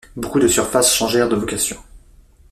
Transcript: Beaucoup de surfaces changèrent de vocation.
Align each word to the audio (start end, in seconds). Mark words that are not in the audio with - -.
Beaucoup 0.15 0.39
de 0.39 0.47
surfaces 0.47 0.95
changèrent 0.95 1.29
de 1.29 1.35
vocation. 1.35 1.77